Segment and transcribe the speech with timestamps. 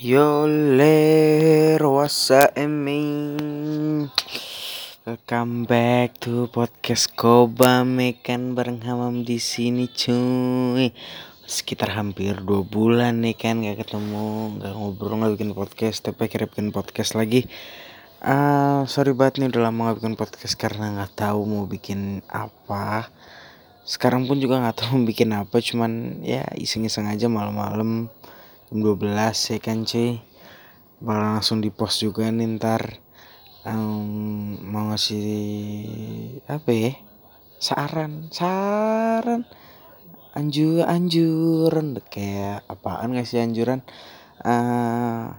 [0.00, 4.08] Yo ler wasa eming
[5.04, 10.96] Welcome back to podcast Koba Mekan bareng Hamam di sini cuy.
[11.44, 16.48] Sekitar hampir dua bulan nih kan gak ketemu Gak ngobrol gak bikin podcast Tapi akhirnya
[16.48, 17.44] bikin podcast lagi.
[18.24, 23.12] Uh, Sorry banget nih udah lama gak bikin podcast Karena gak tahu mau bikin apa.
[23.84, 28.08] Sekarang pun juga gak tahu mau bikin apa Cuman ya iseng-iseng aja malam-malam
[28.70, 30.22] jam 12 ya kan cuy
[31.02, 33.02] bakal langsung di post juga nih ntar.
[33.66, 35.26] Um, mau ngasih
[36.46, 36.92] apa ya?
[37.58, 39.42] Saran saran.
[40.38, 41.98] Anjur anjuran.
[42.14, 43.82] Kayak apaan ngasih anjuran?
[44.46, 45.34] Uh,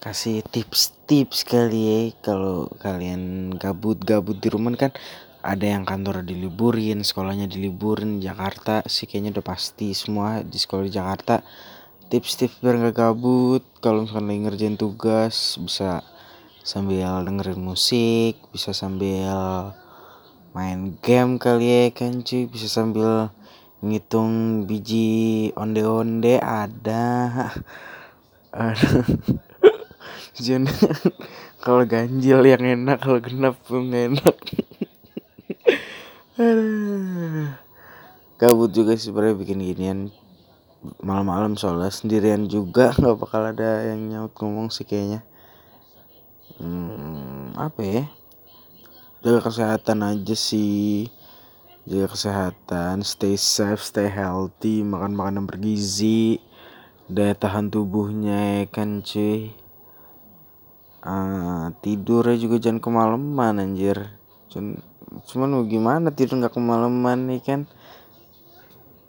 [0.00, 2.00] kasih tips-tips kali ya.
[2.24, 4.96] Kalau kalian gabut-gabut di rumah kan
[5.44, 8.24] ada yang kantor diliburin, sekolahnya diliburin.
[8.24, 11.44] Jakarta sih kayaknya udah pasti semua di sekolah di Jakarta
[12.10, 13.62] tips-tips biar nggak gabut.
[13.78, 16.02] Kalau misalkan lagi ngerjain tugas bisa
[16.66, 19.72] sambil dengerin musik bisa sambil
[20.50, 22.50] main game kali ya kan cuy.
[22.50, 23.30] Bisa sambil
[23.80, 27.06] ngitung biji onde-onde ada.
[31.60, 34.32] Kalau ganjil yang enak kalau genap pun enak.
[38.40, 40.08] Gabut juga sih sebenarnya bikin ginian
[41.04, 45.20] malam-malam soalnya sendirian juga nggak bakal ada yang nyaut ngomong sih kayaknya.
[46.60, 48.04] Hmm, apa ya?
[49.20, 51.08] Jaga kesehatan aja sih.
[51.84, 56.40] Jaga kesehatan stay safe stay healthy makan makanan bergizi
[57.10, 59.52] daya tahan tubuhnya ya kan cuy?
[61.00, 64.12] Uh, tidurnya juga jangan kemalaman anjir.
[64.52, 64.84] Cuman,
[65.24, 67.60] cuman mau gimana tidur nggak kemalaman nih kan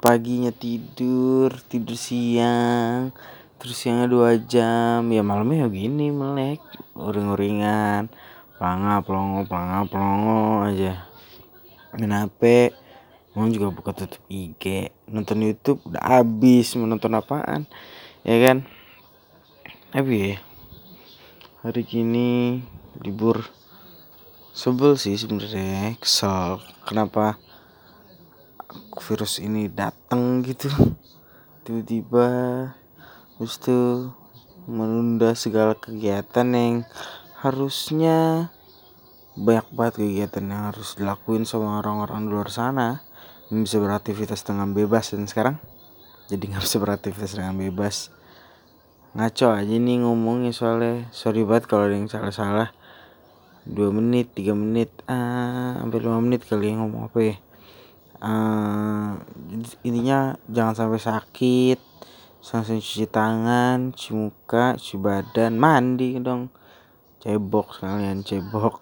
[0.00, 3.12] paginya tidur tidur siang
[3.60, 5.04] terus siangnya dua jam.
[5.12, 6.64] Ya malamnya ya gini melek
[6.96, 8.08] uring-uringan
[8.56, 11.04] pelanga pelongo pelanga pelongo aja.
[11.92, 12.72] Main HP
[13.36, 17.68] mau juga buka tutup IG nonton YouTube udah habis mau nonton apaan
[18.24, 18.64] ya kan?
[19.92, 20.36] Tapi ya
[21.60, 22.64] hari gini
[23.04, 23.44] libur.
[24.50, 26.58] Sebel sih sebenarnya kesel.
[26.88, 27.38] Kenapa
[28.98, 30.70] virus ini datang gitu.
[31.66, 32.26] Tiba-tiba
[33.36, 34.14] terus tuh
[34.68, 36.84] menunda segala kegiatan yang
[37.40, 38.50] harusnya
[39.34, 43.02] banyak banget kegiatan yang harus dilakuin sama orang-orang di luar sana.
[43.50, 45.56] Yang bisa beraktivitas dengan bebas dan sekarang
[46.30, 48.14] jadi nggak bisa beraktivitas dengan bebas.
[49.18, 51.10] Ngaco aja nih ngomongnya soalnya.
[51.10, 52.70] Sorry banget kalau ada yang salah-salah.
[53.66, 57.36] Dua menit tiga menit ah sampai lima menit kali yang ngomong apa ya
[58.20, 59.16] uh,
[59.84, 61.78] intinya jangan sampai sakit
[62.40, 66.48] langsung cuci tangan cuci muka cuci badan mandi dong.
[67.20, 68.80] Cebok sekalian cebok.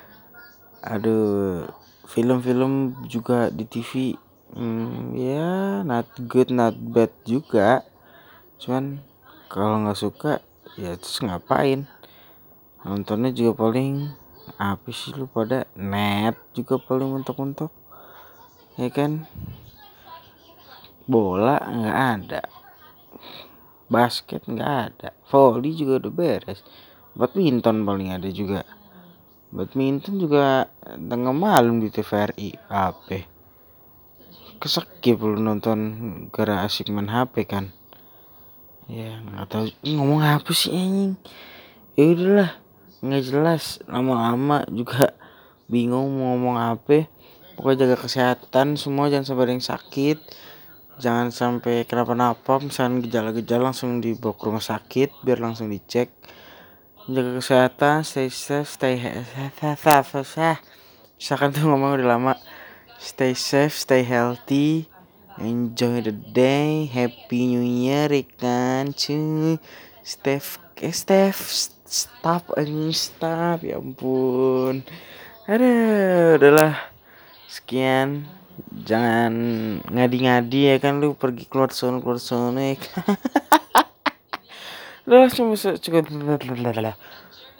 [0.92, 1.68] Aduh
[2.08, 4.16] film-film juga di TV
[4.56, 7.84] hmm, ya not good not bad juga.
[8.56, 9.04] Cuman
[9.52, 10.32] kalau nggak suka
[10.80, 11.84] ya terus ngapain?
[12.80, 14.08] Nontonnya juga paling
[14.56, 15.68] apa sih lu pada?
[15.76, 17.68] Net juga paling mentok-mentok
[18.80, 19.28] ya kan?
[21.04, 22.42] Bola nggak ada.
[23.92, 25.08] Basket nggak ada.
[25.28, 26.64] Volley juga udah beres.
[27.12, 28.64] Badminton paling ada juga.
[29.52, 33.26] Badminton juga tengah malam di TVRI apa?
[34.56, 35.78] Kesekip lu nonton
[36.32, 37.74] gara asik main HP kan?
[38.88, 41.20] Ya nggak tahu ngomong apa sih anjing.
[41.98, 42.50] Ya udahlah
[43.02, 43.82] nggak jelas.
[43.90, 45.12] Lama-lama juga
[45.66, 47.10] bingung mau ngomong apa
[47.60, 50.18] pokoknya jaga kesehatan semua jangan sampai ada yang sakit.
[50.96, 56.08] Jangan sampai kenapa-napa misalnya gejala-gejala langsung dibawa ke rumah sakit biar langsung dicek.
[57.04, 60.56] Jaga kesehatan stay safe stay safe
[61.20, 62.32] misalkan tuh ngomong udah lama.
[62.96, 64.88] Stay safe stay healthy
[65.36, 69.60] enjoy the day happy new year ikan cuy.
[70.00, 74.80] Steph eh Steph stop anjing stop ya ampun.
[75.44, 75.70] Ada
[76.40, 76.72] udahlah
[77.50, 78.30] sekian.
[78.86, 79.32] Jangan
[79.90, 83.18] ngadi-ngadi ya kan lu pergi keluar sono keluar sono ya kan.
[85.10, 86.06] Udah cuma cukup.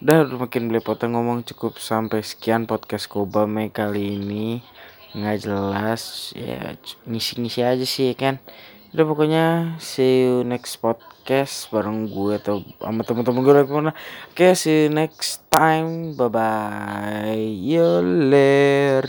[0.00, 4.64] Udah makin belepotan ngomong cukup sampai sekian podcast Kobame kali ini.
[5.12, 8.34] Nggak jelas ya ngisi-ngisi aja sih ya kan.
[8.96, 9.44] Udah pokoknya
[9.82, 14.86] see you next podcast bareng gue atau sama temen-temen gue lagi mana oke okay, see
[14.86, 16.16] you next time.
[16.16, 19.04] Bye bye yoler